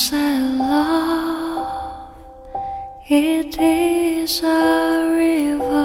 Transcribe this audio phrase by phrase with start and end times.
[0.00, 2.08] Say love,
[3.06, 5.79] it is a river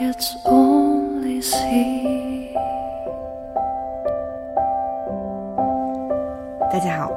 [0.00, 2.52] it's only see
[6.72, 7.12] 大家好，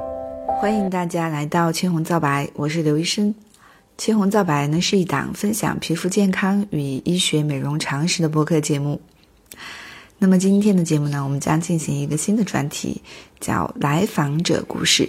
[0.60, 3.34] 欢迎大家来到青红皂白，我是刘医生。
[3.96, 9.00] 青红皂白呢是一档分享皮肤健康与医学美容常识的播客节目。
[10.20, 13.00] 那么今天的节目呢，我们将进行一个新的专题，
[13.38, 15.08] 叫“来访者故事”。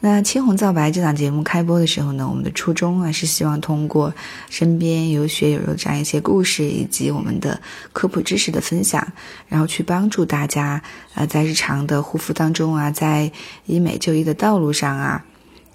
[0.00, 4.12] 那青红皂白这档节目开播的时候呢，我们的初衷啊是希望通过
[4.50, 7.58] 身边有血有肉这样一些故事，以及我们的
[7.94, 9.10] 科普知识的分享，
[9.48, 10.82] 然后去帮助大家
[11.14, 13.32] 呃在日常的护肤当中啊，在
[13.64, 15.24] 医美就医的道路上啊，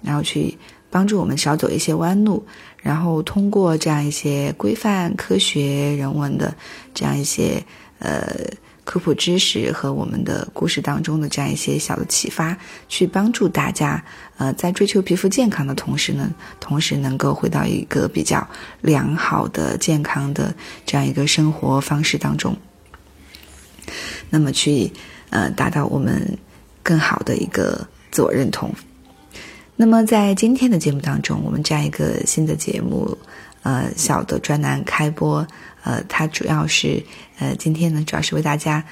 [0.00, 0.56] 然后去
[0.90, 2.46] 帮助我们少走一些弯路，
[2.80, 6.54] 然后通过这样一些规范、科学、人文的
[6.94, 7.60] 这样一些
[7.98, 8.24] 呃。
[8.86, 12.56] 科普知识和我们的故事当中的这样一些小的启发，
[12.88, 14.02] 去帮助大家，
[14.38, 18.48] 呃，在追求皮肤健康的同时呢，同时能够回到一个比较
[18.80, 20.54] 良好的、健康的
[20.86, 22.56] 这样一个生活方式当中，
[24.30, 24.92] 那么去
[25.30, 26.38] 呃达到我们
[26.84, 28.72] 更好的一个自我认同。
[29.74, 33.18] 那么在今天的节目当中，我们这样一个新的节目，
[33.64, 35.44] 呃，小的专栏开播。
[35.86, 37.00] 呃，它主要是
[37.38, 38.84] 呃，今天呢，主要是为大家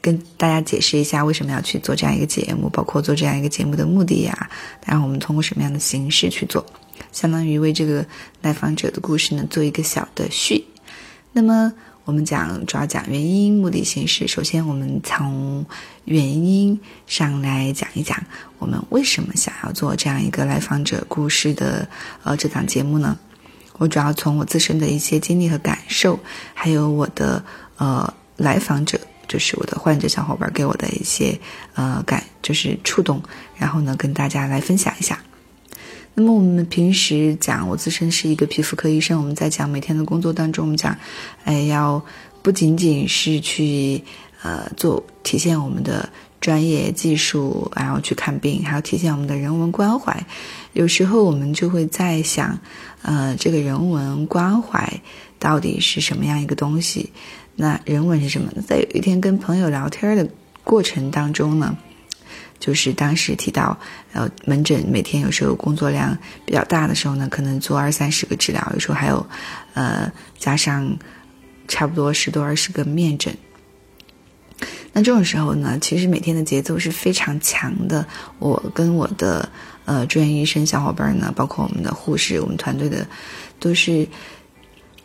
[0.00, 4.48] 跟大家解释一下为什么要去做这样一个节目，包括做这样一个节目的目的呀，
[4.86, 6.64] 然后我们通过什么样的形式去做，
[7.10, 8.06] 相当于为这个
[8.40, 10.64] 来访者的故事呢做一个小的序。
[11.32, 11.72] 那么
[12.04, 14.28] 我们讲主要讲原因、目的、形式。
[14.28, 15.66] 首先，我们从
[16.04, 16.78] 原因
[17.08, 18.16] 上来讲一讲，
[18.58, 21.88] 我们为什么想要做这样一个来访者故事的
[22.22, 23.18] 呃这档节目呢？
[23.78, 26.18] 我主要从我自身的一些经历和感受，
[26.52, 27.42] 还有我的
[27.78, 31.38] 呃来访者，就是我的患者小伙伴给我的一些
[31.74, 33.22] 呃感，就是触动，
[33.56, 35.18] 然后呢跟大家来分享一下。
[36.14, 40.96] 那么我们平时讲，我自身是一个皮肤科医生，我们在讲每天的工作当中，我们讲，
[41.44, 42.04] 哎，要
[42.42, 44.02] 不仅仅是去
[44.42, 46.08] 呃做体现我们的
[46.40, 50.26] 专业技术，然后去看病，还要体现我们的人文关怀。
[50.72, 52.58] 有时候我们就会在想。
[53.00, 55.00] 呃，这个人文关怀
[55.38, 57.12] 到底是什么样一个东西？
[57.54, 58.60] 那人文是什么呢？
[58.66, 60.28] 在有一天跟朋友聊天的
[60.64, 61.78] 过程当中呢，
[62.58, 63.78] 就是当时提到，
[64.12, 69.24] 呃，门诊每天有时候工作量比较大的时候呢，可能做二三十个治疗，有时候还有，
[69.74, 70.98] 呃，加上
[71.68, 73.32] 差不多十多二十个面诊。
[74.98, 78.04] 那这种时候呢，其实每天的节奏是非常强的。
[78.40, 79.48] 我跟我的
[79.84, 83.06] 呃住院医生小伙伴呢，包括我们的护士，我们团队的
[83.60, 84.04] 都是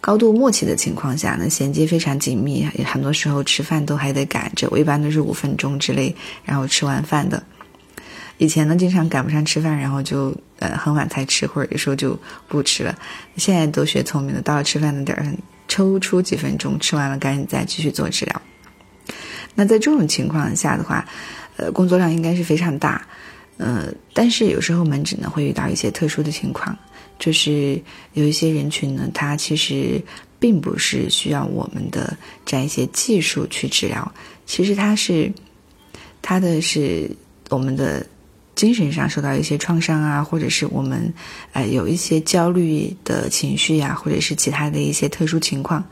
[0.01, 2.65] 高度默契的情况下呢，衔接非常紧密。
[2.83, 7.43] 很多时候吃饭都还得赶着，我一般都是五分钟之内，然后吃完饭的。
[8.39, 12.17] 以前呢，经常赶不上吃饭，然后就呃很晚才吃，或者有时候就
[12.47, 12.97] 不吃了。
[13.37, 15.23] 现在都学聪明了，到了吃饭的点儿，
[15.67, 18.41] 抽出几分钟吃完了，赶紧再继续做治疗。
[19.55, 21.05] 那在这种情况下的话，
[21.57, 23.05] 呃，工作量应该是非常大，
[23.57, 26.77] 呃，但是有时候门诊呢会遇到一些特殊的情况，
[27.19, 27.81] 就是
[28.13, 30.01] 有一些人群呢，他其实
[30.39, 34.11] 并不是需要我们的这样一些技术去治疗，
[34.45, 35.31] 其实他是，
[36.21, 37.09] 他的是
[37.49, 38.05] 我们的。
[38.55, 41.11] 精神上受到一些创伤啊，或者是我们，
[41.53, 45.83] 呃，有一些焦虑的情绪呀，或者是其他的一些特殊情况，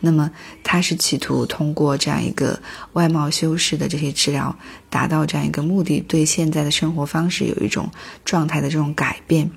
[0.00, 0.30] 那么
[0.62, 2.60] 他是企图通过这样一个
[2.92, 4.54] 外貌修饰的这些治疗，
[4.90, 7.90] 达到这样一个目的，对现在的生活方式有一种
[8.24, 9.50] 状态的这种改变。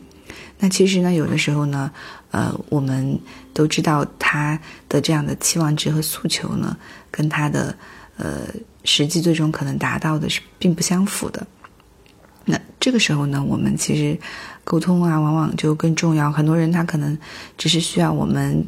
[0.57, 1.91] 那其实呢，有的时候呢，
[2.31, 3.19] 呃，我们
[3.53, 4.57] 都知道他
[4.87, 6.77] 的这样的期望值和诉求呢，
[7.11, 7.75] 跟他的
[8.15, 8.47] 呃
[8.85, 11.45] 实际最终可能达到的是并不相符的。
[12.45, 14.17] 那这个时候呢，我们其实
[14.63, 16.31] 沟通啊，往往就更重要。
[16.31, 17.17] 很多人他可能
[17.57, 18.65] 只是需要我们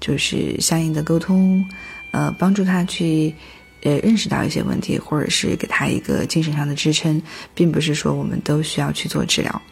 [0.00, 1.64] 就是相应的沟通，
[2.12, 3.34] 呃，帮助他去
[3.82, 7.20] 呃认识到一些问题，或者是给他一个精神上的支撑，
[7.54, 9.62] 并不是说我们都需要去做治疗。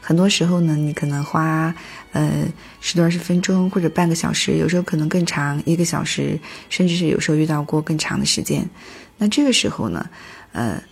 [0.00, 1.74] 很多时候呢，你可能花
[2.12, 2.44] 呃
[2.80, 8.68] 十多二十分钟或者半个小时，有时候可能更长，一个小时，甚至是有时候遇到过更长的时间。
[9.16, 10.10] 那这个时候呢，
[10.52, 10.82] 呃，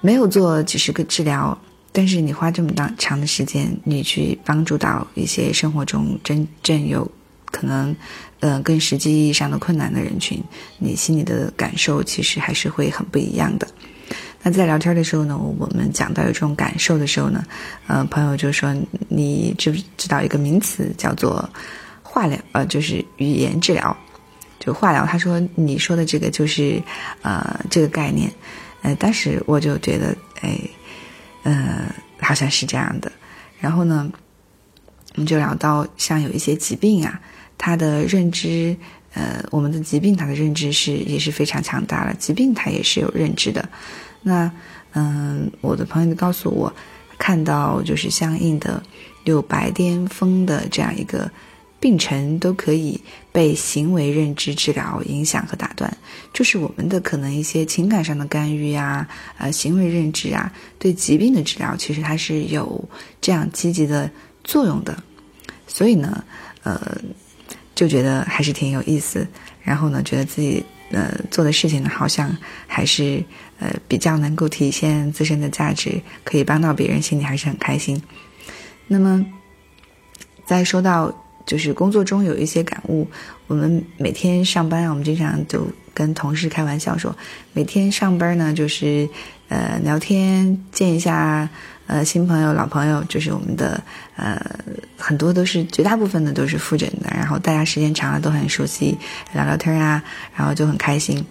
[0.00, 1.56] 没有做几十个治疗，
[1.92, 7.08] 但是你花这么长长的时间，你去帮助到一些生活中真正有
[7.50, 7.94] 可能
[8.40, 10.42] 呃更实际意义上的困难的人群，
[10.78, 13.68] 你心里的感受其实还是会很不一样的。
[14.42, 17.44] 那在聊天的时候呢，我们讲到有这种感受的时候呢，
[17.86, 18.74] 呃，朋友就说
[19.08, 21.46] 你知不知道一个名词叫做
[22.02, 22.38] 化疗？
[22.52, 23.94] 呃，就是语言治疗，
[24.58, 25.04] 就化疗。
[25.04, 26.82] 他说你说的这个就是
[27.20, 28.32] 呃这个概念。
[28.82, 30.58] 呃，当时我就觉得，哎，
[31.42, 33.10] 呃，好像是这样的。
[33.58, 34.10] 然后呢，
[35.14, 37.20] 我们就聊到像有一些疾病啊，
[37.58, 38.76] 它的认知，
[39.12, 43.68] 呃，我们的疾病它的认知是也是非常强大的，疾病它也是有认知的。
[44.22, 44.50] 那，
[44.92, 46.72] 嗯，我的朋友就告诉我，
[47.18, 48.82] 看到就是相应的
[49.24, 51.30] 有白癜风的这样一个
[51.80, 53.00] 病程，都可以
[53.32, 55.92] 被行为认知治疗影响和打断。
[56.32, 62.88] 就是我们的可能一些情感上的干预啊，呃，行为认知啊，对疾病的治疗，其实它是有
[63.20, 64.10] 这样积极的
[64.44, 65.02] 作用的。
[65.66, 66.22] 所以呢，
[66.62, 67.00] 呃，
[67.74, 69.26] 就觉得还是挺有意思。
[69.62, 70.64] 然后呢，觉得自己。
[70.92, 72.36] 呃，做的事情呢，好像
[72.66, 73.22] 还是
[73.60, 78.02] 呃比较能够体现自身的价值，可以帮到别人，心里还是很开心。
[78.88, 79.24] 那么，
[80.44, 81.14] 在说到
[81.50, 83.04] 就是工作中有一些感悟，
[83.48, 87.12] 我们每天上班，我们经常就跟同事开玩笑说，
[87.52, 89.08] 每天上班呢，就是
[89.48, 91.48] 呃聊天，见一下。
[91.92, 93.82] 呃，新朋友、老朋友，就是我们的
[94.14, 94.40] 呃，
[94.96, 98.96] 很多都是绝大部分的都是复诊的，然后大家时间长了都很熟悉，
[99.32, 100.00] 聊聊天啊，
[100.36, 101.26] 然后就很开心。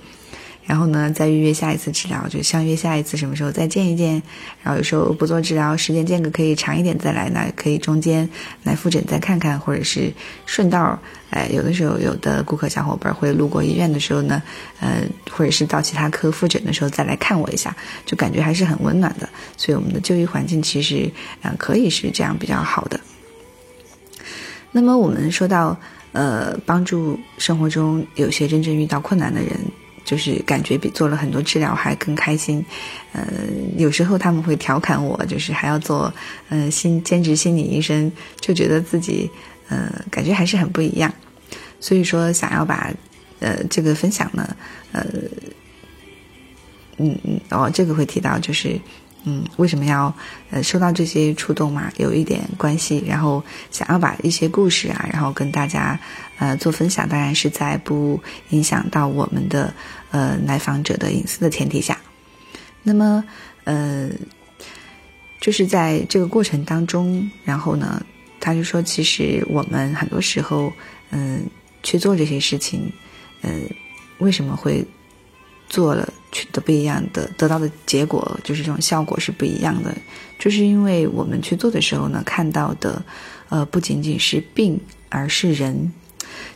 [0.69, 4.21] 然后呢，再预约下一次治疗，就相约下一次什么时候再见一见。
[4.61, 8.29] 然后有时候不做治疗，时间间隔可以长一点再来，那可以中间
[8.61, 10.13] 来复诊再看看，或者是
[10.45, 10.99] 顺道。
[11.31, 14.43] 哎，有的时候有的顾客小伙伴会路过医院的时候呢，
[14.79, 15.01] 呃，
[15.31, 17.75] 或者是到其他科复诊的时候再来看我一下，
[18.05, 19.27] 就感觉还是很温暖的。
[19.57, 21.11] 所以我们的就医环境其实
[21.41, 22.99] 嗯可以是这样比较好的。
[24.71, 25.75] 那么我们说到
[26.11, 29.57] 呃帮助生活中有些真正遇到困难的人。
[30.09, 32.65] 就是感觉比做了很多治疗还更开心，
[33.13, 33.27] 呃，
[33.77, 36.11] 有时候他们会调侃我，就是还要做，
[36.49, 38.11] 呃，心兼职心理医生，
[38.41, 39.29] 就觉得自己，
[39.67, 41.13] 呃，感觉还是很不一样。
[41.79, 42.91] 所以说，想要把，
[43.39, 44.57] 呃，这个分享呢，
[44.93, 45.05] 呃，
[46.97, 48.81] 嗯嗯，哦，这个会提到就是。
[49.25, 50.15] 嗯，为什么要
[50.49, 51.91] 呃受到这些触动嘛？
[51.97, 55.99] 有一点关系，然后想要把一些故事啊，然后跟大家
[56.39, 58.19] 呃做分享，当然是在不
[58.49, 59.71] 影响到我们的
[60.09, 61.99] 呃来访者的隐私的前提下。
[62.81, 63.23] 那么
[63.65, 64.09] 呃，
[65.39, 68.01] 就是在这个过程当中，然后呢，
[68.39, 70.73] 他就说，其实我们很多时候
[71.11, 71.45] 嗯
[71.83, 72.91] 去做这些事情，
[73.41, 73.69] 嗯，
[74.17, 74.83] 为什么会
[75.67, 76.11] 做了？
[76.31, 79.91] 取得不一样的，得到的结果就是这种效果是不一样的，
[80.37, 83.03] 就是因为我们去做的时候呢，看到的，
[83.49, 84.79] 呃，不仅仅是病，
[85.09, 85.91] 而是人，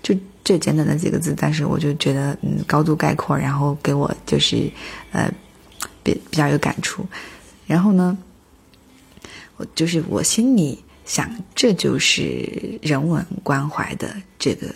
[0.04, 4.70] 就这简短的几个字，但是我就觉得，嗯，高度概括，然后给我就是，
[5.12, 5.28] 呃，
[6.04, 7.04] 比比较有感触，
[7.66, 8.16] 然后呢，
[9.58, 14.68] 我就是我心里想，这就是人文关怀的这个，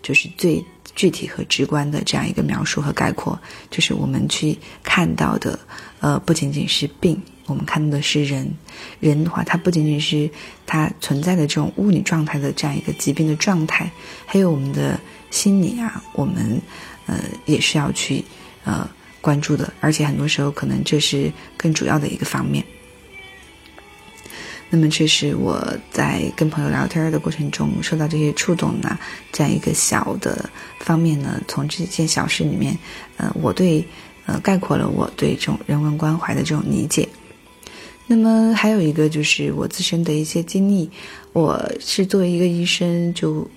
[0.00, 0.64] 就是最。
[0.96, 3.38] 具体和直观的这样一个描述和概括，
[3.70, 5.58] 就是我们去看到的，
[6.00, 8.48] 呃，不仅仅是病，我们看到的是人。
[9.00, 10.30] 人的话，它不仅仅是
[10.66, 13.90] 它存在的这种物理状态的这样一个疾病的状态，
[14.26, 14.98] 还有我们的
[15.30, 16.60] 心理啊，我们
[17.06, 18.24] 呃也是要去
[18.64, 18.88] 呃
[19.20, 19.72] 关注的。
[19.80, 22.64] 而且很多时候，可能这是更主要的一个方面。
[24.72, 28.96] 那么，这是我在跟朋友聊天的过程中受到这些触动呢，
[29.32, 32.78] 这样一个小的方面呢，从这件小事里面，
[33.16, 33.84] 呃，我对
[34.26, 37.08] 呃概括了我对这种人文关怀的这种理解。
[38.10, 40.90] 那么还有一个就是我自身的一些经历，
[41.32, 43.48] 我是作为一个医生，就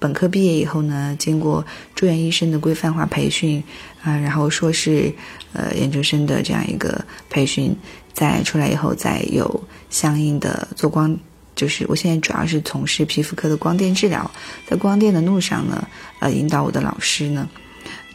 [0.00, 3.62] 本科毕业以后呢，经过住院医生的规范化培训
[4.02, 5.14] 啊，然后硕士
[5.52, 7.72] 呃研究生的这样一个培训。
[8.12, 11.16] 再出来以后，再有相应的做光，
[11.54, 14.28] 就是我现在主要是从事皮肤科的光电治疗，
[14.66, 15.86] 在光电的路上呢，
[16.18, 17.48] 呃，引导我的老师呢，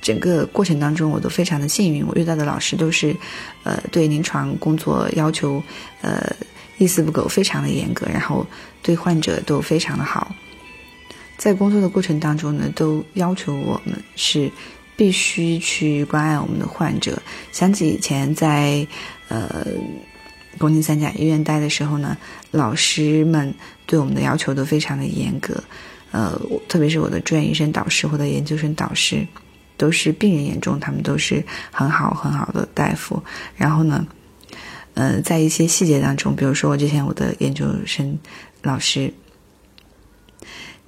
[0.06, 3.16] 整个过程当中，我都非常的幸运，我遇到的老师都是，
[3.64, 5.64] 呃，对临床工作要求，
[6.04, 6.32] 呃，
[6.78, 8.46] 一丝不苟，非常的严格，然后
[8.84, 10.36] 对患者都非常的好。
[11.38, 14.52] 在工作的过程当中呢，都要求我们是
[14.96, 17.20] 必须去关爱我们的患者。
[17.52, 18.86] 想起以前在
[19.28, 19.66] 呃
[20.60, 22.16] 宫颈三甲医院待的时候呢，
[22.52, 23.52] 老师们
[23.88, 25.64] 对我们的要求都非常的严格，
[26.12, 29.26] 呃，特别是我的住院医生导师或者研究生导师。
[29.78, 33.22] 都是病人眼中，他们都是很好很好的大夫。
[33.56, 34.06] 然后呢，
[34.94, 38.18] 呃，在一些细节当中，比如说我之前我的研究生
[38.62, 39.14] 老师，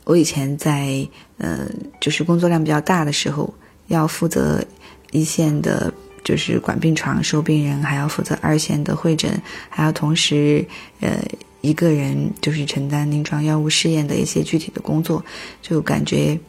[0.06, 1.68] 我以前在呃，
[2.00, 3.54] 就是工作量比较大的时候，
[3.88, 4.64] 要负责
[5.12, 10.66] 一线的，就是管病床收病人，还要负责二线的会诊，还要同时
[11.02, 11.22] 呃
[11.62, 15.24] 一个人就是承担临床药物试验的一些具体的工作，
[15.62, 16.40] 就感觉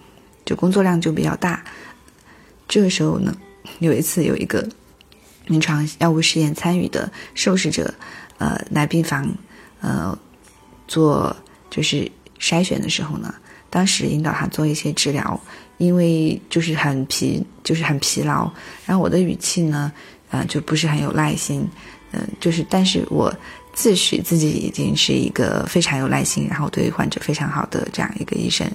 [0.44, 1.62] 就工作量就比较大。
[2.68, 3.34] 这个时候呢，
[3.78, 4.68] 有一次有一个
[5.46, 7.92] 临床药物试验参与的受试者，
[8.36, 9.26] 呃，来病房，
[9.80, 10.16] 呃，
[10.86, 11.34] 做
[11.70, 12.08] 就是
[12.38, 13.34] 筛选的时候呢，
[13.70, 15.40] 当时引导他做一些治疗，
[15.78, 18.50] 因为就是很疲，就是很疲劳，
[18.84, 19.90] 然后我的语气呢，
[20.28, 21.66] 呃，就不是很有耐心，
[22.12, 23.34] 嗯，就是，但是我
[23.72, 28.70] 自诩自己已经是一个非常有耐心，然后对患者非常好的这样一个医生，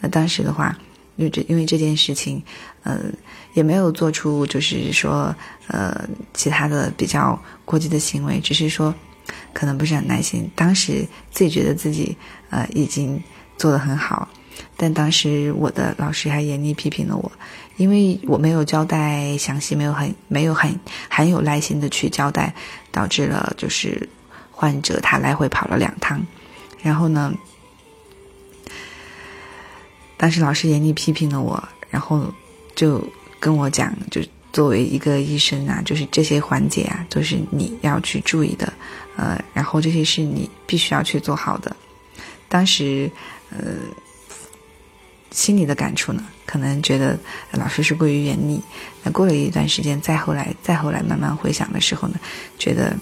[0.00, 0.76] 那当时的话。
[1.16, 2.42] 因为这因为这件事情，
[2.84, 3.12] 嗯，
[3.54, 5.34] 也没有做出就是说
[5.68, 8.94] 呃其他的比较过激的行为，只是说
[9.52, 10.50] 可能不是很耐心。
[10.54, 12.16] 当时自己觉得自己
[12.50, 13.22] 呃已经
[13.56, 14.28] 做得很好，
[14.76, 17.32] 但当时我的老师还严厉批评了我，
[17.76, 22.54] 因为我没有交代详细，没有很没有很很有耐心的去交代，
[22.92, 24.08] 导致了就是
[24.50, 26.20] 患者他来回跑了两趟，
[26.82, 27.32] 然后呢。
[30.16, 32.32] 当时老师严厉批评了我，然后
[32.74, 33.06] 就
[33.38, 38.72] 跟我讲，就作为一个医生啊，就是这些环节啊，都是你要去注意的，
[39.16, 41.76] 呃，然后这些是你必须要去做好的。
[42.48, 43.10] 当时，
[43.50, 43.58] 呃，
[45.30, 47.18] 心里的感触呢，可能觉得
[47.50, 48.58] 老师是过于严厉。
[49.02, 52.18] 那过了一段时间，再后来，再后来慢慢回想的时候呢，
[52.58, 52.96] 觉得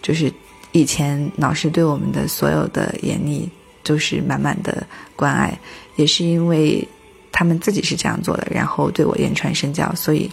[0.00, 0.32] 就是
[0.70, 3.50] 以前老师对我们的所有的严厉。
[3.86, 5.60] 都是满满的关爱，
[5.96, 6.86] 也是因为
[7.30, 10.30] 他们自己是这样做的，然后对我言传身教，所以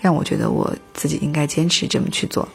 [0.00, 2.48] 让我觉得我自己应该坚持这么去做。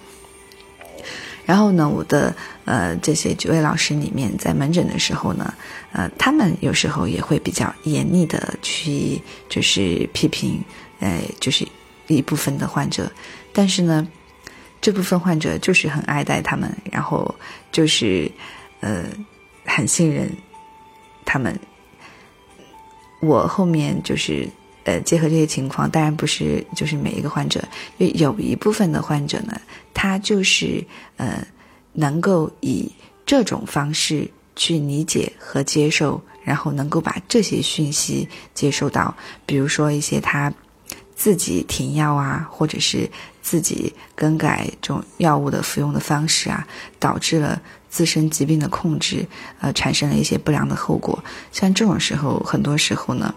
[1.46, 2.36] 然后呢，我的
[2.66, 5.54] 呃这些几位老师里面，在门诊的时候呢，
[5.92, 10.60] 呃，他们有时候也会比较严厉的去就是批评，
[11.00, 11.68] 呃，就是
[12.08, 13.12] 一部分的患者，
[13.54, 14.08] 但是呢，
[14.82, 17.34] 这部分患者就是很爱戴他们，然后
[17.72, 18.32] 就是
[18.80, 19.04] 呃。
[19.68, 20.32] 很信任
[21.26, 21.60] 他们。
[23.26, 24.48] 我后面就是
[24.84, 27.64] 呃，结合这些情况，当然不是就是每一个患者，
[27.98, 29.60] 因为有一部分的患者呢，
[29.94, 30.86] 他就是
[31.18, 31.46] 呃，
[31.94, 32.92] 能够以
[33.26, 39.16] 这种方式去理解和接受，然后能够把这些讯息接收到，
[39.46, 40.54] 比如说一些他
[41.16, 43.10] 自己停药啊，或者是
[43.42, 46.68] 自己更改这种药物的服用的方式啊，
[47.00, 47.60] 导致了。
[47.96, 49.26] 自身疾病的控制，
[49.62, 51.24] 呃，产生了一些不良的后果。
[51.54, 53.34] 像这种时候，很多时候呢，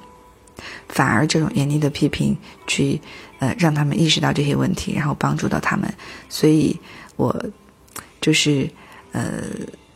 [0.89, 2.37] 反而这种严厉的批评，
[2.67, 3.01] 去
[3.39, 5.89] 呃让他们意识到这些问题，然后帮助到他们。
[6.29, 6.77] 所以，
[7.15, 7.33] 我
[8.21, 8.69] 就是
[9.13, 9.45] 呃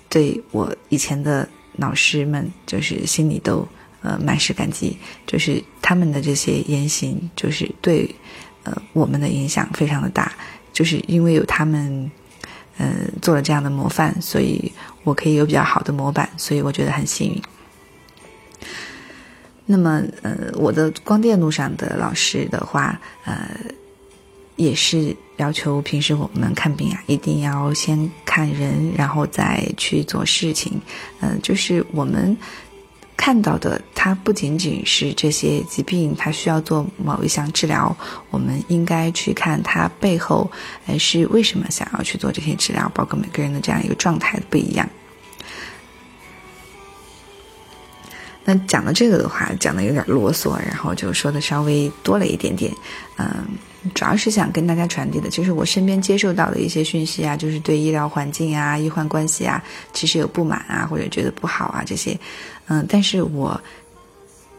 [0.08, 3.66] 对我以前的老师们，就是心里都
[4.02, 4.96] 呃满是感激。
[5.26, 8.14] 就是他们的这些言行，就是对
[8.62, 10.30] 呃我们的影响非常的大。
[10.72, 12.08] 就是因为有他们。
[12.82, 14.72] 嗯，做了这样的模范，所以
[15.04, 17.40] 我可以有比较好的模板，所以我觉得很幸运。
[19.64, 23.48] 那么，呃，我的光电路上的老师的话，呃，
[24.56, 30.80] 也是要求平时我们看病啊，一定要先看人，然后再去做事情。
[31.20, 32.36] 嗯，就是我们。
[33.16, 37.96] 看到的，它不仅仅是这些疾病，它需要做某一项治疗，
[38.30, 40.50] 我们应该去看它背后，
[40.86, 44.88] 哎，是为什么想要去做这些治疗，包括每个人的这样一个状态不一样。
[48.44, 52.74] 那讲到这个的话，讲的有点啰嗦，然后就说的稍微多了一点点，
[53.18, 53.46] 嗯。
[53.94, 59.60] 主要是想跟大家传递的，就是我身边接受到的一些讯息啊，就是对医疗环境啊、医患关系啊，
[59.92, 62.16] 其实有不满啊，或者觉得不好啊这些，
[62.68, 63.60] 嗯，但是我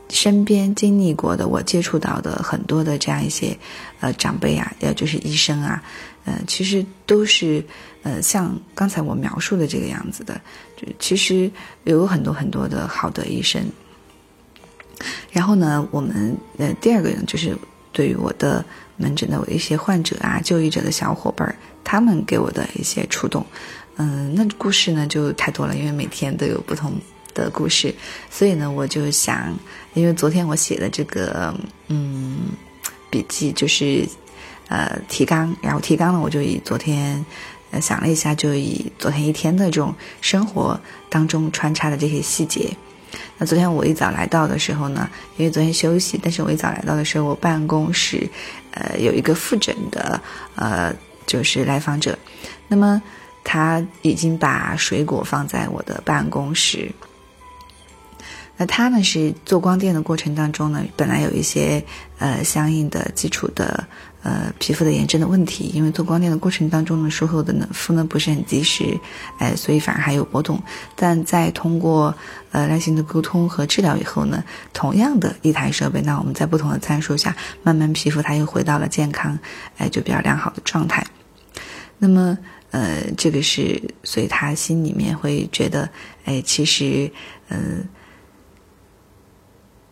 [0.10, 3.58] 身边经历过的，我接触到的很多的这样一些
[4.02, 5.82] 呃长辈啊，也就是医生啊，
[6.26, 7.64] 嗯，其实都是
[8.04, 10.40] 呃像刚才我描述的这个样子的，
[10.76, 11.50] 就其实
[11.86, 13.64] 有很多很多的好的医生。
[15.32, 17.58] 然后呢，我们呃第二个就是。
[17.96, 18.66] 对于我的
[18.98, 23.46] 门诊的一些患者啊、就医者的小伙伴儿，他们给我的一些触动。
[23.96, 26.94] 嗯，那故事呢就太多了，因为每天都有不同
[27.34, 27.94] 的故事，
[28.30, 29.58] 所以呢，我就想，
[29.94, 31.54] 因为昨天我写的这个
[31.90, 32.40] 嗯
[33.10, 34.08] 笔记就是
[34.68, 37.24] 呃提纲，然后提纲呢，我就以昨天
[37.70, 42.76] 呃想了一下，就以昨天一天的这种生活当中穿插的这些细节。
[43.38, 48.30] 那昨天我一早来到的时候呢，因为昨天休息，但是我一早来到的时候，我办公室
[48.72, 50.22] 呃有一个复诊的
[50.56, 50.94] 呃
[51.26, 52.18] 就是来访者，
[52.68, 53.02] 那么。
[53.46, 56.90] 他已经把水果放在我的办公室。
[58.56, 61.84] 那他呢是做光电的过程当中呢，本来有一些
[62.20, 63.86] 呃相应的基础的
[64.24, 68.98] 呃皮肤的炎症的问题，因为做光电的过程当中呢，术后的呢肤呢不是很及时，
[69.38, 70.62] 哎，所以反而还有波动。
[70.96, 72.16] 但在通过
[72.52, 79.38] 呃耐心的沟通和治疗以后呢，同样的一台设备，那我们在不同的参数下，慢慢皮肤它又回到了健康，
[79.78, 81.06] 哎，就比较良好的状态。
[82.00, 82.38] 那么。
[82.74, 85.88] 呃，这个是，所以他心里面会觉得，
[86.26, 87.12] 哎，其实，
[87.50, 87.86] 嗯，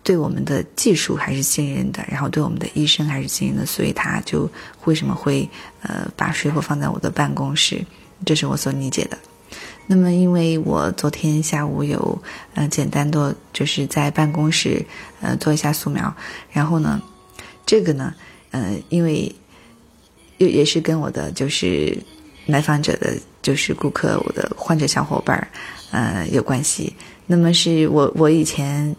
[0.03, 4.50] 对我们的技术还是信任的，然后对我们的医生还是信任的，所以他就
[4.86, 5.48] 为什么会
[5.81, 7.84] 呃把水果放在我的办公室，
[8.25, 9.17] 这是我所理解的。
[9.88, 12.22] 那么，因为我昨天下午有
[12.53, 14.86] 呃简单的就是在办公室
[15.22, 16.13] 呃做一下素描，
[16.51, 17.01] 然后呢，
[17.65, 18.13] 这个呢，
[18.51, 19.34] 呃，因为
[20.38, 21.98] 又也是跟我的就是。
[22.48, 25.48] 来访者的就是顾客，我的患者小伙伴儿，
[25.91, 26.91] 呃，有关系。
[27.27, 28.93] 那么是我我以前，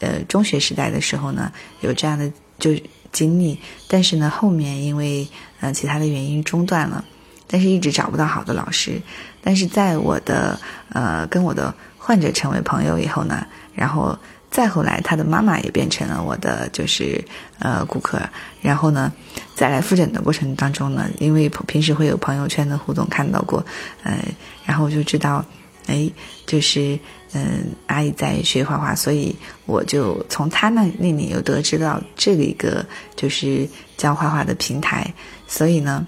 [0.00, 2.70] 呃，中学时代的时候呢，有这样的就
[3.12, 5.26] 经历，但是呢，后面因为
[5.60, 7.04] 呃其他的原因中断了，
[7.46, 9.00] 但是一直找不到好的老师。
[9.42, 10.58] 但是在我的
[10.90, 14.18] 呃跟我的患者成为朋友以后呢，然后。
[14.50, 17.22] 再后来，他的妈妈也变成了我的就是
[17.58, 18.18] 呃顾客。
[18.62, 19.12] 然后呢，
[19.54, 23.62] 在来复诊的过程当中呢，因为平时会有朋友圈的互动看到过，
[24.04, 24.18] 呃，
[24.64, 25.44] 然后我就知道，
[25.86, 26.10] 哎，
[26.46, 26.98] 就是
[27.32, 29.34] 嗯阿姨在学画画，所以
[29.66, 32.84] 我就从她那那里又得知到这个一个
[33.16, 35.12] 就是教画画的平台。
[35.46, 36.06] 所以呢，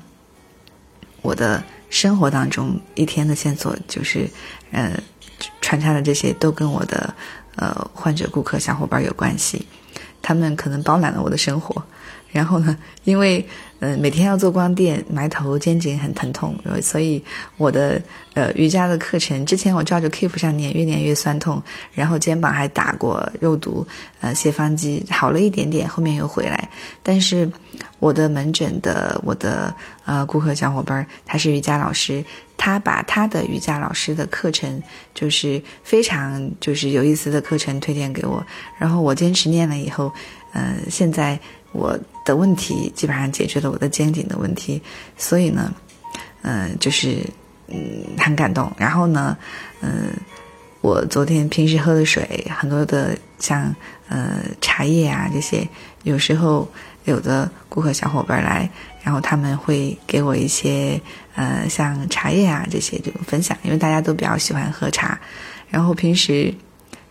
[1.23, 4.29] 我的生活当中一天的线索就是
[4.71, 4.99] 呃
[5.61, 7.15] 穿插的这些都跟我的。
[7.57, 9.67] 呃，患者、顾客、小伙伴有关系，
[10.23, 11.83] 他们可能包揽了我的生活。
[12.31, 13.47] 然后呢，因为
[13.81, 17.23] 呃每天要做光电，埋头肩颈很疼痛，所以
[17.57, 18.01] 我的
[18.35, 21.63] 呃瑜伽的课程之前我照着 Keep 上练，越练越酸痛，
[21.93, 23.87] 然后肩膀还打过肉毒，
[24.21, 26.69] 呃泻方剂好了一点点，后面又回来。
[27.03, 27.51] 但是
[27.99, 32.25] 我的门诊的我的呃顾客小伙伴他是瑜伽老师。
[32.63, 34.83] 他把他的瑜伽老师的课程，
[35.15, 38.45] 就是非常就是有意思的课程推荐给我，
[38.77, 40.13] 然后我坚持念了以后，
[40.53, 41.41] 呃，现在
[41.73, 44.81] 我的问题基本上解决了我的肩颈的问题，
[45.17, 45.73] 所以呢，
[46.43, 47.25] 嗯，就是
[47.69, 48.73] 嗯很感动。
[48.77, 49.37] 然后呢，
[49.81, 50.13] 嗯，
[50.81, 53.75] 我昨天平时喝的水很多的像
[54.09, 55.69] 呃茶叶啊这些，
[56.03, 56.69] 有时候
[57.05, 58.71] 有的顾客小伙伴来。
[59.03, 61.01] 然后他们会给我一些，
[61.35, 65.19] 呃，像茶叶啊这些这种分享，因为大家都比较喜欢喝茶。
[65.71, 66.53] 然后平时，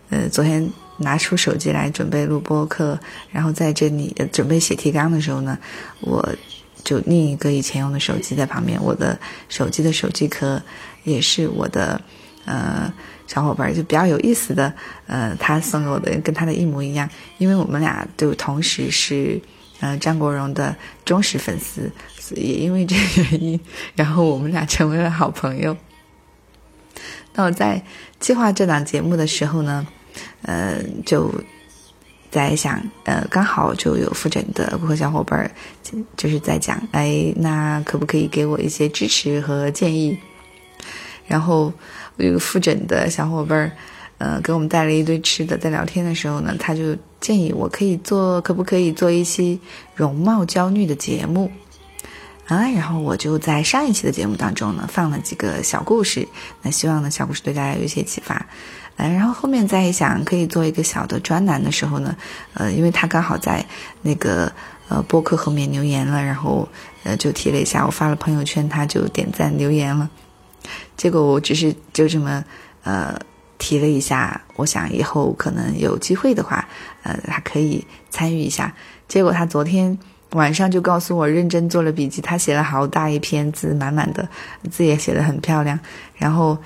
[0.08, 0.64] 呃，昨天
[1.00, 2.98] 拿出手机来准备录播课，
[3.30, 5.58] 然后在这里准备写提纲的时候呢，
[6.00, 6.26] 我
[6.84, 10.62] 就另一个以前用的手机在旁边，我的手机的手机壳
[11.04, 12.00] 也是我的，
[12.44, 12.92] 呃，
[13.26, 14.72] 小伙伴就比较有意思的，
[15.06, 17.08] 呃，他送给我的跟他的一模一样，
[17.38, 19.40] 因为我们俩都同时是。
[19.82, 23.60] 呃，张国荣的忠实粉丝，所以因为这个原因，
[23.96, 25.74] 然后我们俩成为了好朋友。
[27.32, 27.82] 那我在
[28.18, 29.86] 计划这档节目的时候呢，
[30.42, 31.32] 呃，就
[32.30, 35.50] 在想，呃，刚好就有复诊的顾客小伙伴儿，
[36.16, 40.18] 就是在讲，哎，那可不可以给我一些支持和建议？
[41.26, 41.72] 然后
[42.16, 43.72] 有个复诊的小伙伴儿。
[44.18, 49.58] 呃，给我们带了一堆吃的，在聊天的时候呢，他就建议我可以做，可不可以做一期
[49.94, 51.50] 容貌焦虑的节目
[52.46, 52.68] 啊？
[52.68, 56.28] 然后我就在上一期的节目当中呢，放了几个小故事，
[56.60, 58.44] 那希望呢，小故事对大家有一些启发。
[59.08, 62.16] 然后后面再一想可以做一个小的专栏的时候呢，
[62.54, 63.64] 呃，因为他刚好在
[64.02, 64.52] 那个
[64.88, 66.68] 呃播客后面留言了，然后
[67.04, 70.08] 呃就提了一下，我发了朋友圈，他就点赞留言了，
[70.96, 72.44] 结果我只是就这么
[72.82, 73.18] 呃。
[73.62, 76.66] 提了一下，我想以后可能有机会的话，
[77.02, 78.74] 呃，他可以参与一下。
[79.06, 79.98] 结果他昨天
[80.30, 84.26] 晚上就告诉我，认真做了笔记，他写了好大一篇字，满满的
[84.70, 85.78] 字也写得很漂亮。
[86.16, 86.56] 然后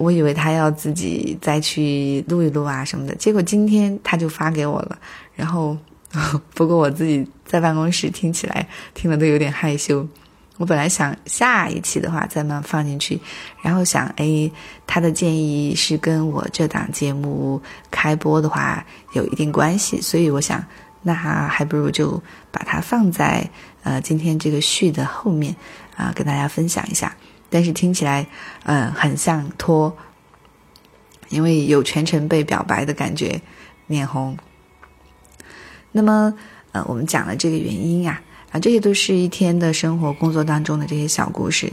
[0.00, 4.98] 我以为他要自己再去录一录啊什么的，结果今天他就发给我了。
[5.34, 5.76] 然后
[6.54, 10.06] 不过我自己在办公室听起来听了都有点害羞。
[10.56, 13.20] 我本来想下一期的话再慢放进去，
[13.62, 14.50] 然后想，哎，
[14.86, 17.60] 他的建议是跟我这档节目
[17.90, 18.82] 开播的话
[19.12, 20.64] 有一定关系，所以我想，
[21.02, 23.46] 那还不如就把它放在
[23.82, 25.54] 呃今天这个序的后面
[25.96, 27.14] 啊，跟大家分享一下。
[27.50, 28.24] 但是听起来，
[28.62, 29.94] 嗯，很像托，
[31.28, 33.42] 因为有全程被表白的感觉，
[33.88, 34.38] 脸红。
[35.92, 36.32] 那么，
[36.72, 41.70] 呃，我们讲了这个原因啊，啊，这些都是一天的生活工作当中的这些小故事。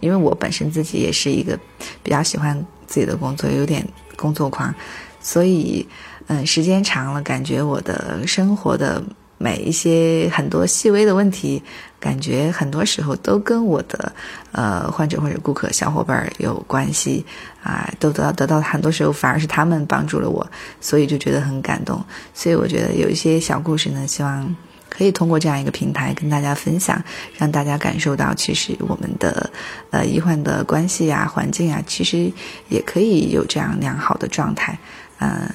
[0.00, 1.58] 因为我本身自己也是一个
[2.02, 4.74] 比较喜欢自己的工作，有点工作狂，
[5.20, 5.86] 所以，
[6.28, 9.02] 嗯，时间长了，感觉我的生活的。
[9.42, 11.60] 每一些很多细微的问题，
[11.98, 14.12] 感觉很多时候都跟我的
[14.52, 17.26] 呃患者或者顾客小伙伴有关系
[17.60, 20.46] 啊，都得到得到很多时候反而是他们帮助了我，
[20.80, 22.00] 所以就觉得很感动。
[22.32, 24.54] 所以我觉得有一些小故事呢，希望
[24.88, 27.02] 可以通过这样一个平台跟大家分享，
[27.36, 29.50] 让大家感受到其实我们的
[29.90, 32.30] 呃医患的关系啊、环境啊，其实
[32.68, 34.78] 也可以有这样良好的状态，
[35.18, 35.50] 嗯。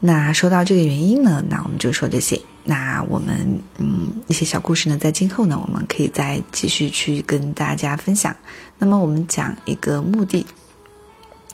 [0.00, 2.40] 那说到这个原因呢，那我们就说这些。
[2.64, 8.36] 那我们嗯一些小故事呢，在今后呢，我们可以再继续去跟大家分享。
[8.78, 10.46] 那么我们讲一个目的，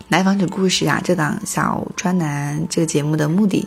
[0.09, 3.67] 来访者故事啊，这档小专栏这个节目的目的，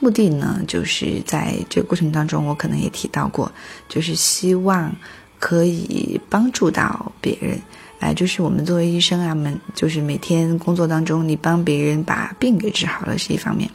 [0.00, 3.50] 目的呢，就是在这个过程当中，我可能也提到过，
[3.88, 4.92] 就是希望
[5.38, 7.58] 可以帮助到别人。
[8.02, 13.70] 哎，就是我们作为医生啊，们就是每天工作当中，你帮别人把病给治好了是一方面，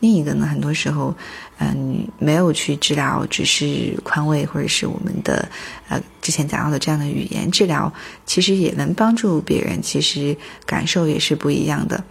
[0.00, 1.14] 另一个呢，很多时候，
[1.58, 5.48] 嗯，没有去治疗，只是宽慰或者是我们的
[5.88, 7.92] 呃之前讲到的这样的语言治疗，
[8.26, 10.36] 其实也能帮助别人，其实
[10.66, 12.02] 感受也是不一样的。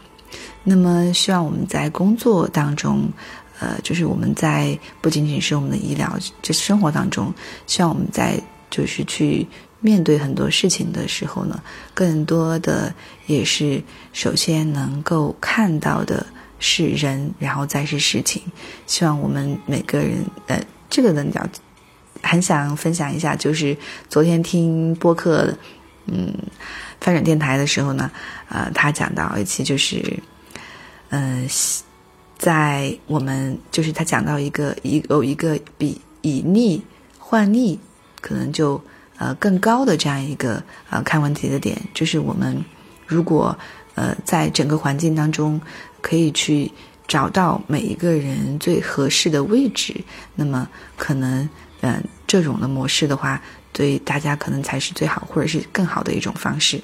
[0.64, 3.10] 那么，希望我们在工作当中，
[3.60, 7.34] 呃，就是我们在不仅仅是我们的医疗，就是生活当中，
[7.66, 9.46] 希望我们在就是去。
[9.80, 11.62] 面对很多事情的时候呢，
[11.94, 12.94] 更多的
[13.28, 16.26] 也是首先能够看到的
[16.60, 18.42] 是人，然后再是事情。
[18.88, 20.60] 希望我们每个人，呃，
[20.90, 21.48] 这个呢，叫
[22.24, 23.78] 很想分享一下，就是
[24.10, 25.56] 昨天听播客，
[26.08, 26.34] 嗯，
[27.00, 28.10] 翻转电台的时候呢，
[28.50, 30.04] 呃，他讲到一期就是，
[31.10, 31.48] 嗯，
[32.40, 36.82] 在我们就是他讲到一个一有一个比以利
[37.20, 37.80] 换利，
[38.20, 38.82] 可能就。
[39.18, 42.64] 呃，更高的这样一个呃看问题的点，就是我们
[43.06, 43.58] 如果
[43.96, 45.60] 呃在整个环境当中
[46.02, 46.72] 可以去
[47.08, 49.96] 找到每一个人最合适的位置，
[50.36, 51.50] 那么可能
[51.82, 53.42] 嗯这种的模式的话，
[53.74, 56.82] 对大家可能才是最好或者是更好的一种方式。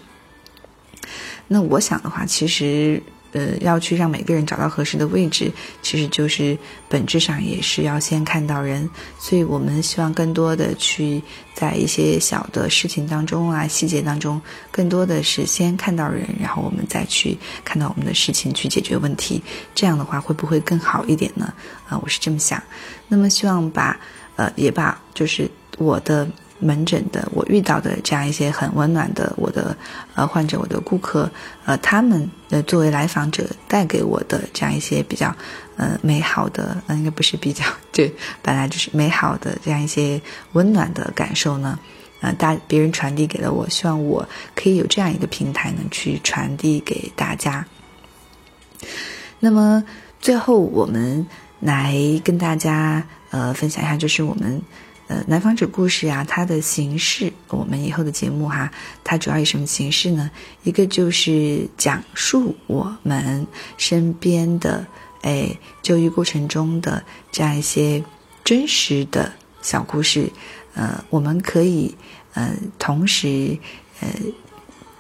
[1.48, 3.02] 那我想的话，其实。
[3.34, 8.89] 呃，要去让每个人找到合适的位置，其实就是本质上也是要先看到人。
[9.19, 11.22] 所以我们希望更多的去
[11.54, 14.41] 在一些小的事情当中啊，细节当中，
[14.72, 19.41] 更多的是先看到人，然后我们再去看到我们的事情去解决问题。
[19.76, 21.54] 这样的话会不会更好一点呢？
[21.89, 22.62] 啊，我是这么想。
[23.08, 24.00] 那么希望把
[24.36, 26.28] 呃，也把就是我的。
[26.63, 29.76] 门诊的我遇到的这样一些很温暖的我的
[30.15, 31.30] 呃患者我的顾客
[31.65, 35.36] 呃他们呃作为来访者带给我的这样一些比较
[35.78, 40.21] 呃美好的呃应该不是比较 对本来就是美好的这样一些
[40.54, 41.78] 温暖的感受呢
[42.21, 47.65] 呃大别人传递给了我希望我可以有这样一个平台呢去传递给大家。
[49.39, 49.84] 那么
[50.21, 51.28] 最后我们
[51.60, 54.62] 来跟大家呃分享一下就是我们。
[55.13, 58.71] 呃，来访者故事啊，它的形式，我们以后的节目哈，
[59.04, 60.32] 它主要以什么形式呢？
[60.63, 63.45] 一个就是讲述我们
[63.78, 64.84] 身边的
[65.21, 68.04] 哎就医过程中的这样一些
[68.43, 70.28] 真实的小故事，
[70.73, 71.95] 呃，我们可以
[72.34, 73.56] 呃同时
[73.99, 74.08] 呃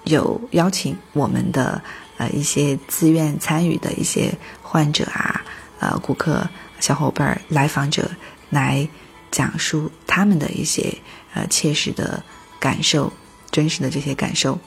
[0.03, 1.81] 有邀请我们的
[2.17, 5.43] 呃一些自愿参与的一些患者啊，
[5.79, 6.47] 呃顾客
[6.79, 8.11] 小伙伴来访者
[8.51, 8.87] 来。
[9.33, 10.95] 讲述他们的一些
[11.33, 12.23] 呃切实的
[12.59, 13.11] 感受，
[13.49, 14.59] 真实的这些感受。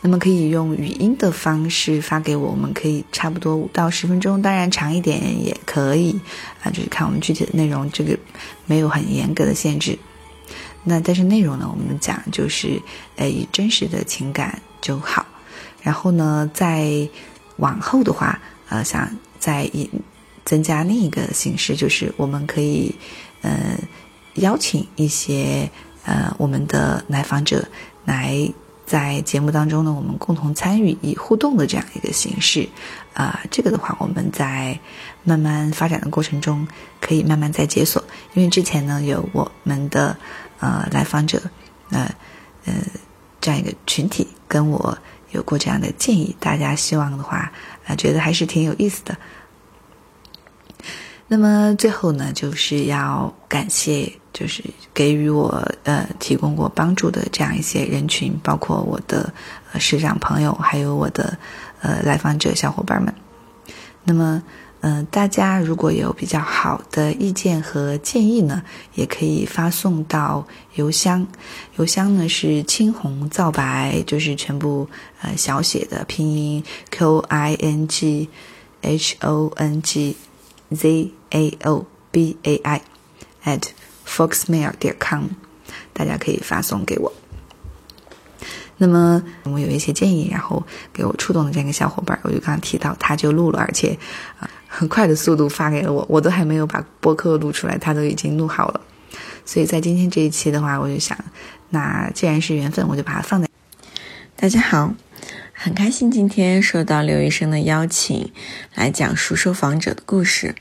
[0.00, 6.20] 那么可以用语音的方式发给我，我们可以差不多五到十分钟，当然长一点也可以
[6.62, 8.18] 啊，就是看我们具体的内容，这个
[8.66, 9.96] 没有很严格的限制。
[10.82, 12.82] 那但是内容呢，我们讲就是
[13.14, 15.24] 呃以真实的情感就好。
[15.80, 17.08] 然后呢，在
[17.58, 19.88] 往后的话，呃，想在以。
[20.46, 22.94] 增加另一个形式，就是我们可以，
[23.42, 23.76] 呃，
[24.36, 25.68] 邀请一些
[26.04, 27.68] 呃我们的来访者
[28.04, 28.48] 来
[28.86, 32.68] 在节目当中呢，我们共同参与以互动的这样一个形式，
[33.12, 34.78] 啊，这个的话我们在
[35.24, 36.68] 慢慢发展的过程中
[37.00, 38.04] 可以慢慢再解锁，
[38.34, 40.16] 因为之前呢有我们的
[40.60, 41.42] 呃来访者，
[41.90, 42.08] 呃
[42.66, 42.72] 呃
[43.40, 44.96] 这样一个群体跟我
[45.32, 47.50] 有过这样的建议，大家希望的话
[47.84, 49.18] 啊觉得还是挺有意思的。
[51.28, 54.62] 那么最后呢，就是要感谢，就是
[54.94, 59.32] 给予我呃提供过帮助的这样一些人群，包括我的
[59.72, 61.36] 呃师长朋友，还有我的
[61.80, 63.12] 呃来访者小伙伴们。
[64.04, 64.40] 那么，
[64.82, 68.62] 嗯，大家如果有比较好的意见和建议呢，
[68.94, 71.26] 也可以发送到邮箱，
[71.76, 74.88] 邮箱呢是青红皂白，就是全部
[75.22, 76.62] 呃小写的拼音
[76.92, 78.28] Q I N G
[78.82, 80.16] H O N G。
[80.70, 82.82] Z a o b a i
[83.44, 83.62] at
[84.06, 85.24] foxmail 点 com，
[85.92, 87.12] 大家可以发送给我。
[88.78, 93.98] 那么我有一些建议，然后给我触动的这个小伙伴，我就刚刚提到，他就录了，而且
[94.38, 98.80] 啊很快的速度发给了我，我都还没有把播客录出来，他都已经录好了。
[99.46, 101.16] 所以在今天这一期的话，我就想，
[101.70, 103.48] 那既然是缘分，我就把它放在。
[104.36, 104.92] 大家好。
[105.58, 108.30] 很开心今天受到刘医生的邀请，
[108.74, 110.54] 来讲述受访者的故事。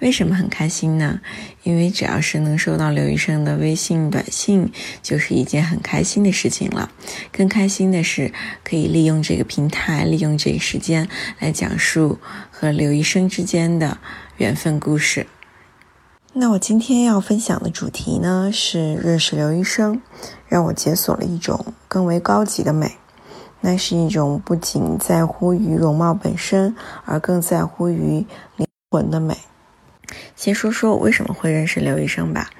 [0.00, 1.20] 为什么很开心呢？
[1.64, 6.90] 因为只要是能收到刘医生的微信短信，就是一件很开心的事情了。
[7.30, 8.32] 更开心的是，
[8.64, 11.06] 可以利用这个平台，利用这个时间
[11.38, 12.18] 来讲述
[12.50, 13.98] 和刘医生之间的
[14.38, 15.26] 缘分故事。
[16.32, 20.00] 那我今天要分享的主题呢，是认识刘医生，
[20.48, 22.92] 让我解锁了一种更为高级的美。
[23.60, 28.24] 那是一种不仅在乎于容貌本身，而更在乎于
[28.56, 29.36] 灵魂的美。
[30.36, 32.50] 先说说我为什么会认识刘医生吧。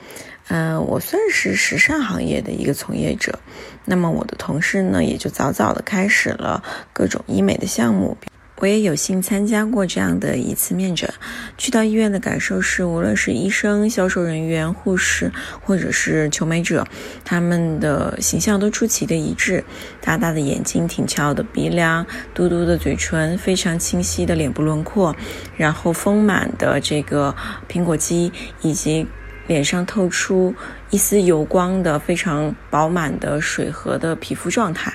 [0.48, 3.38] 嗯，我算是时尚行业的一个从业者，
[3.84, 8.16] 那么我的同事呢，也就早早的开始了各种医美的项目。
[8.60, 11.08] 我也有幸参加过这样的一次面诊，
[11.56, 15.30] 去到医院的感受是，无论是医生、销售人员、护士，
[15.62, 16.84] 或者是求美者，
[17.24, 19.62] 他们的形象都出奇的一致：
[20.00, 25.14] 大大的眼睛、挺翘的鼻梁、嘟嘟的嘴唇、非常清晰的脸部轮廓，
[25.56, 27.36] 然后丰满的这个
[27.68, 29.06] 苹果肌，以及
[29.46, 30.52] 脸上透出
[30.90, 34.92] 一丝油光的非常饱满的水和的皮肤状态。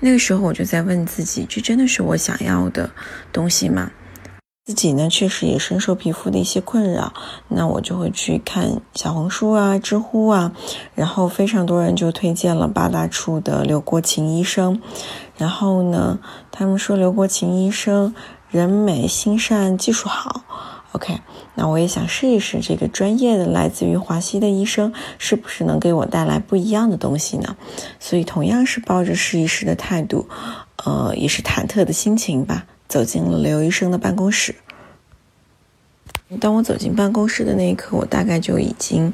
[0.00, 2.90] 那个时候我就在问自己：这真的是我想要的
[3.32, 3.90] 东西吗？
[4.66, 7.14] 自己呢，确实也深受皮肤的一些困扰。
[7.48, 10.52] 那我就会去看小红书啊、知乎啊，
[10.96, 14.82] 然后非常多人就推荐了八大处的刘国琴医生。
[15.36, 16.18] 然后呢，
[16.50, 18.12] 他们说刘国琴医生
[18.50, 20.42] 人美心善，技术好。
[20.96, 21.20] OK，
[21.56, 27.54] 那我也想试一试这个专业的来自于华西的医生是不是能给我带来不一样的东西呢？
[28.00, 30.26] 所以同样是抱着试一试的态度，
[30.76, 34.54] 呃，也是忐忑的心情吧，走进了刘医生的办公室。
[36.40, 39.12] 当我走进办公室的那一刻，我大概就已经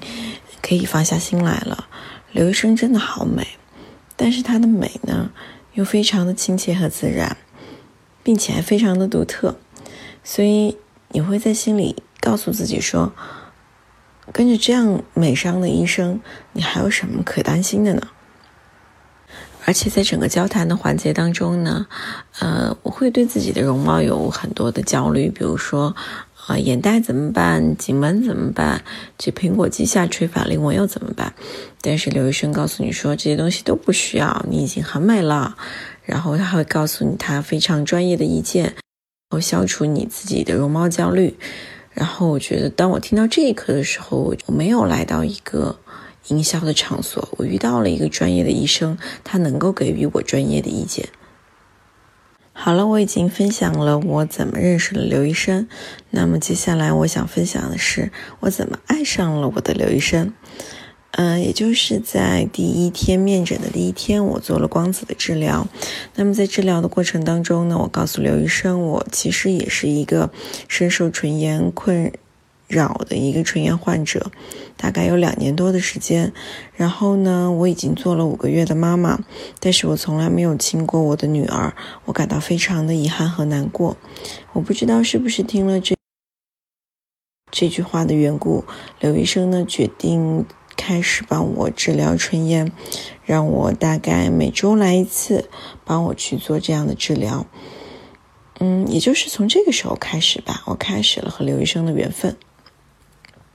[0.62, 1.88] 可以放下心来了。
[2.30, 3.44] 刘医生真的好美，
[4.14, 5.32] 但是她的美呢，
[5.74, 7.36] 又非常的亲切和自然，
[8.22, 9.56] 并且还非常的独特，
[10.22, 10.76] 所以。
[11.12, 13.12] 你会在心里告诉自己说
[14.32, 16.20] ：“跟着这样美商的医生，
[16.52, 18.02] 你还有什么可担心的呢？”
[19.64, 21.86] 而且在整个交谈的环节当中呢，
[22.40, 25.94] 呃，我会对自己的容貌有很多的焦虑，比如说，
[26.48, 27.76] 啊，眼袋怎么办？
[27.76, 28.82] 颈纹怎么办？
[29.16, 31.32] 这苹果肌下垂法令纹又怎么办？
[31.80, 35.56] 但是刘医生告诉你说，这些东西都不需要，你已经很美了。
[36.04, 38.74] 然后他会告诉你他非常专业的意见。
[39.32, 41.34] 然后消除你自己的容貌焦虑，
[41.94, 45.78] 然后我觉得，当我听到这一刻的时候，我没有来到一个
[46.28, 51.08] 营销的场所，我遇到了一个专业的医生，他能够给予我专业的意见。
[52.52, 55.66] 好了，我已经分享了我怎么认识了刘医生，
[56.10, 60.34] 那么接下来我想分享的是我怎么爱上了我的刘医生。
[61.12, 65.66] 嗯，也就是在第一天面诊的第一天，我做了光子的治疗。
[66.14, 70.30] 那么在治疗的过程当中呢，我告诉刘医生，我其实也是一个
[70.68, 72.10] 深受唇炎困
[72.66, 74.32] 扰的一个唇炎患者，
[74.78, 76.32] 大概有两年多的时间。
[76.76, 79.22] 然后呢，我已经做了五个月的妈妈，
[79.60, 81.74] 但是我从来没有亲过我的女儿，
[82.06, 83.98] 我感到非常的遗憾和难过。
[84.54, 85.94] 我不知道是不是听了这
[87.50, 88.64] 这句话的缘故，
[89.00, 90.46] 刘医生呢决定。
[90.76, 92.72] 开始帮我治疗唇炎，
[93.24, 95.48] 让我大概每周来一次，
[95.84, 97.46] 帮我去做这样的治疗。
[98.58, 102.36] 嗯，也就是从这个时候开始吧，我开始了和刘医生的缘分，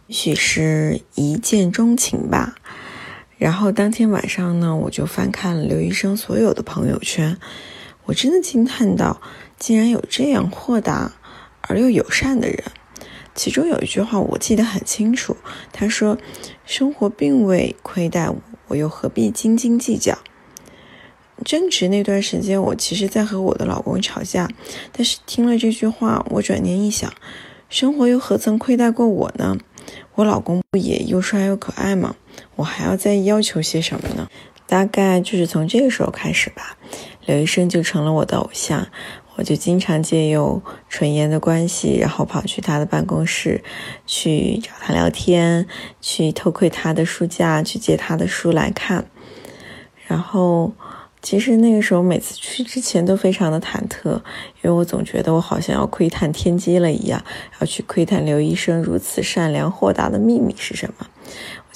[0.08, 2.56] 也许是一见钟情吧。
[3.38, 7.38] 然后当天晚上呢，我就翻看了刘医生所有的朋友圈，
[8.06, 9.21] 我真的惊叹到，
[9.58, 11.13] 竟然有这样豁达
[11.62, 12.63] 而又友善的人。
[13.36, 15.38] 其中有一句话我记得很清楚，
[15.71, 16.17] 他说
[16.67, 18.36] ：“生活并未亏待我，
[18.67, 20.19] 我又何必斤斤计较？”
[21.45, 24.49] 正值那段时间，我其实在和我的老公吵架，
[24.91, 27.13] 但是听了这句话，我转念一想，
[27.69, 29.58] 生活又何曾亏待过我呢？
[30.15, 32.15] 我老公不也又帅又可爱吗？
[32.58, 34.27] 我还要再要求些什么呢？
[34.65, 36.77] 大概就是从这个时候开始吧，
[37.25, 38.86] 刘医生就成了我的偶像。
[39.38, 43.63] 我就经常借由纯言的关系，然后跑去他的办公室，
[44.08, 45.67] 去找他聊天，
[46.02, 49.06] 去偷窥他的书架，去借他的书来看。
[50.08, 50.73] 然后，
[51.21, 57.23] 其实那个时候每次去之前都非常的忐忑，因为我总觉得我好像要窥探天机了一样，
[57.60, 61.06] 要去窥探刘医生如此善良豁达的秘密是什么。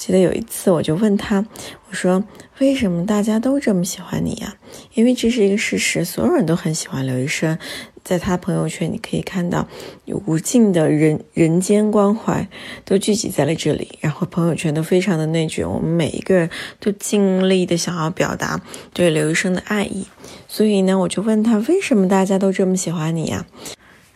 [0.01, 1.45] 记得有一次，我就问他，
[1.87, 2.23] 我说
[2.57, 4.55] ：“为什么大家都这么喜欢你呀？”
[4.95, 7.55] 因为这是一个事实，所有人都很喜欢刘医生。
[8.03, 9.67] 在他朋友圈，你可以看到
[10.05, 12.49] 有无尽的人人间关怀
[12.83, 18.59] 都聚集在了这里，然后朋友圈都非常的内卷，我们每一个人都尽力的想要表达
[18.93, 20.07] 对刘医生的爱意。
[20.47, 23.45] 所以呢，我就问他，为什么大家都这么喜欢你呀？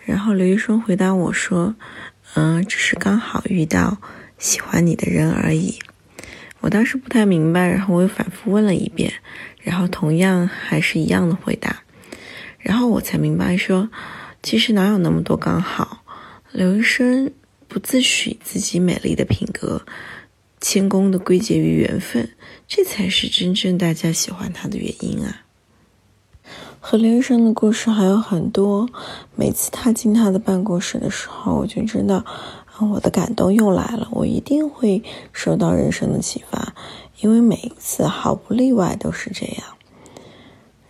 [0.03, 1.75] 然后刘医生回答我说
[2.33, 3.99] ：“嗯，只是刚好遇到。”
[4.45, 5.79] 喜欢你的人而已，
[6.59, 9.11] 我当时不太明白，然后我又反复问了一遍，
[9.57, 11.81] 然后同样还是一样的回答，
[12.59, 13.89] 然后我才明白说，
[14.43, 16.03] 其实哪有那么多刚好，
[16.51, 17.31] 刘医生
[17.67, 19.81] 不自诩自己美丽的品格，
[20.61, 22.29] 谦恭的归结于缘分，
[22.67, 25.41] 这才是真正大家喜欢他的原因啊。
[26.79, 28.87] 和刘医生的故事还有很多，
[29.35, 32.23] 每次踏进他的办公室的时候，我就知道。
[32.81, 36.73] 我的感动又来了，我一定会受到人生的启发，
[37.21, 39.63] 因为每一次毫不例外都是这样。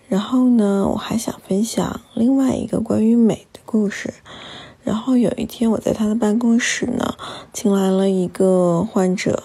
[0.07, 4.13] 然后呢，我还想分享另外一个关于美的故事。
[4.83, 7.15] 然后有一天，我在他的办公室呢，
[7.53, 9.43] 请来了一个患者，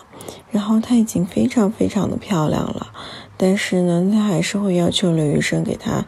[0.51, 2.89] 然后他已经非常非常的漂亮了，
[3.37, 6.05] 但是呢，他还是会要求刘医生给他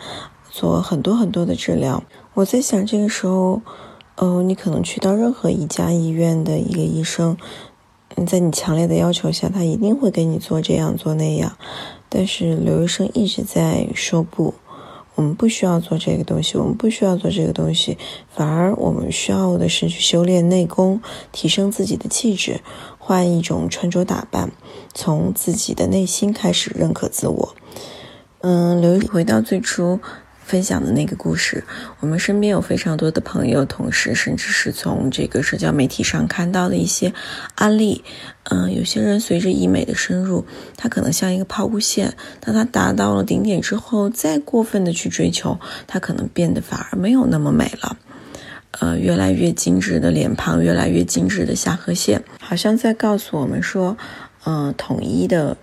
[0.50, 2.02] 做很多很多的治疗。
[2.34, 3.60] 我在想，这个时候。
[4.22, 7.36] 哦，你可能去到任何一家医院的一个医生，
[8.14, 11.56] 嗯，在你强烈的要求下，他一定会给你做这样做那样。
[12.08, 14.54] 但是刘医生一直在说不，
[15.16, 17.98] 我们不需要做这个东西，我们不需要做这个东西，
[18.30, 21.00] 反而我们需要的是去修炼内功，
[21.32, 22.60] 提升自己的气质，
[23.00, 24.52] 换一种穿着打扮，
[24.94, 27.54] 从自己的内心开始认可自我。
[28.42, 29.98] 嗯，刘回到最初。
[30.52, 31.64] 分享的那个故事，
[32.00, 37.14] 我们身边有非常多的朋友、同事，甚至是从这个社交媒体上看到的一些
[37.54, 38.04] 案例。
[38.50, 40.44] 嗯，有些人随着医美的深入，
[40.76, 47.96] 他可能像一个抛物线，当他达到了顶点之后，再过分的去追求，他可能变得反而没有那么美了。
[48.72, 53.96] 呃，越来越精致的脸庞，越来越精致的下颌线，好像在告诉我们说，
[54.44, 55.56] 嗯，统一的。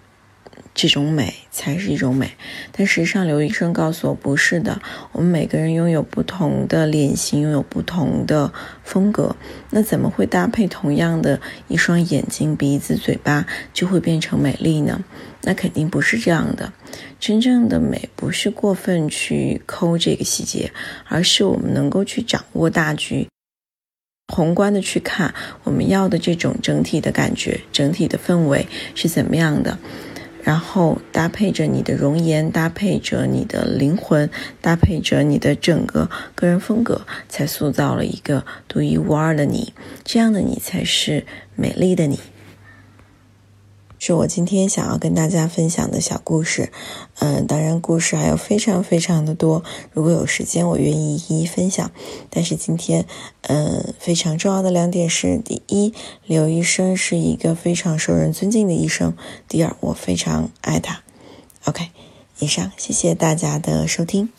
[0.74, 2.32] 这种美才是一种美，
[2.72, 4.82] 但实际上，刘医生告诉我不是的。
[5.12, 8.54] 我们每个人拥有不同的脸型，拥有不同的
[8.84, 9.36] 风格，
[9.72, 15.04] 那怎么会搭配同样的一双眼睛、鼻子、嘴巴就会变成美丽呢？
[15.42, 16.72] 那肯定不是这样的。
[17.20, 20.72] 真正的美不是过分去抠这个细节，
[21.08, 23.28] 而是我们能够去掌握大局，
[24.34, 29.78] 宏观的去看我们要的这种整体的感觉、整体的氛围是怎么样的。
[30.42, 34.30] 然后搭配着你的容颜，搭配着你的灵魂，
[34.62, 39.74] 搭配着你的整个个人风格，才塑造了一个独一无二的你。
[40.04, 41.26] 这样的你才是
[41.56, 42.20] 美丽的你。
[44.02, 46.72] 是我今天想要跟大家分享的小故事，
[47.20, 51.92] 嗯，当然故事还有非常非常的多，如果有时间我愿意一一分享。
[52.30, 53.06] 但是今天，
[53.42, 55.94] 嗯，非常重要的两点是：第一，
[56.26, 59.12] 刘医生是一个非常受人尊敬的医生；
[59.50, 61.02] 第二，我非常爱他。
[61.66, 61.90] OK，
[62.40, 64.30] 以上，谢谢大家的收听。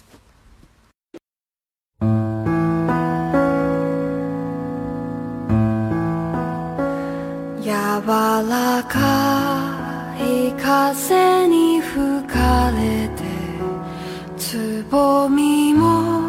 [7.67, 8.99] 呀，巴拉卡
[14.91, 16.21] ぼみも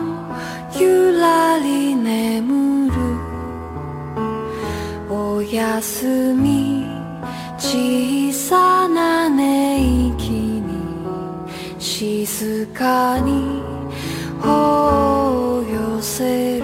[0.79, 2.93] ゆらり眠る。
[5.09, 6.05] おやす
[6.35, 6.85] み
[7.57, 10.61] 小さな寝息に
[11.79, 13.63] 静かに
[14.39, 16.60] 頬を寄せる。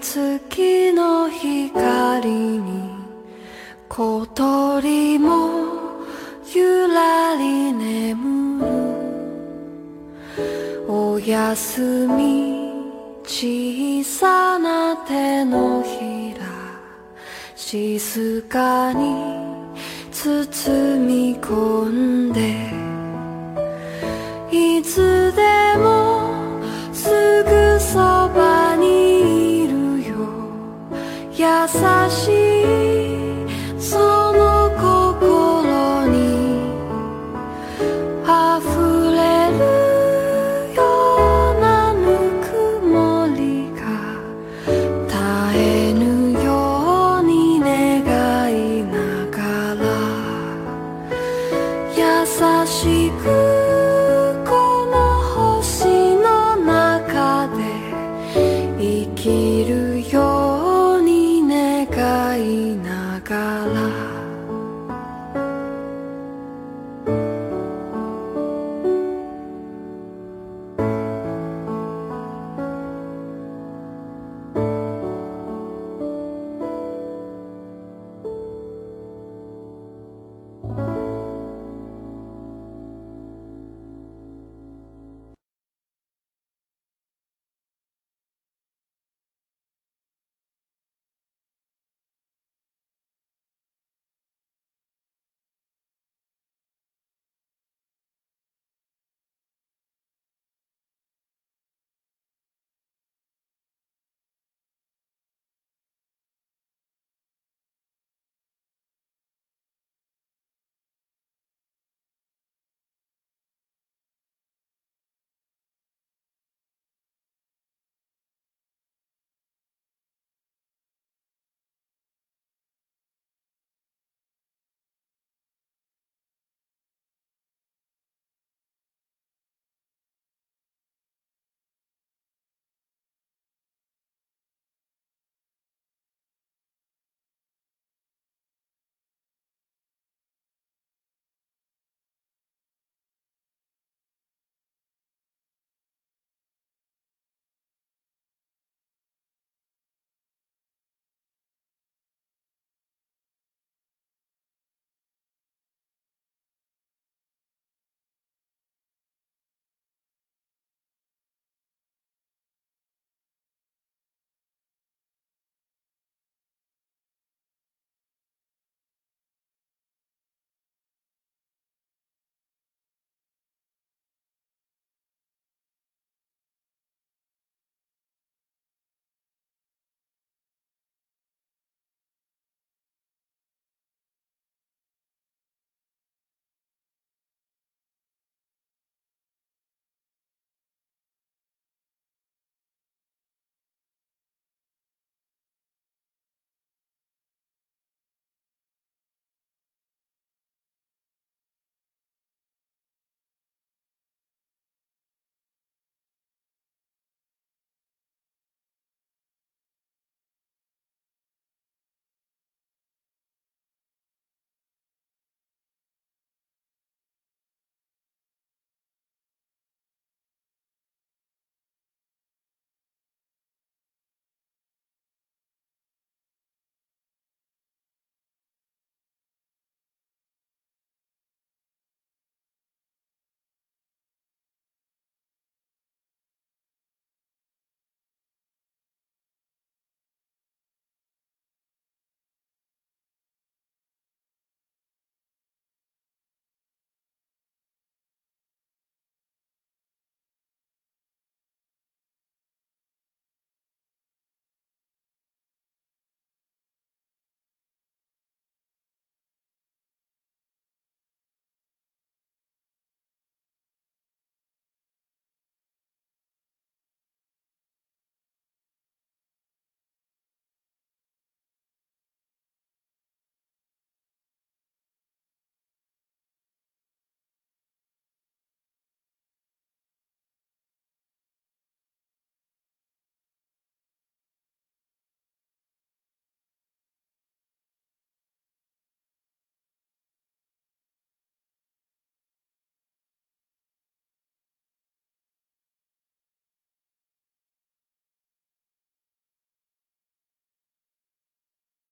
[0.00, 2.90] 月の光に
[3.88, 5.66] 小鳥も
[6.54, 8.66] ゆらり眠る。
[10.88, 12.72] おやすみ
[13.24, 16.46] 小さな手のひら
[17.54, 19.36] 静かに
[20.12, 22.86] 包み込んで。
[24.50, 25.42] いつで
[25.78, 26.60] も
[26.92, 28.25] すぐそば
[31.38, 31.44] 優
[32.08, 32.95] しい。